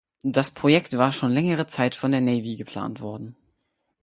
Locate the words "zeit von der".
1.67-2.21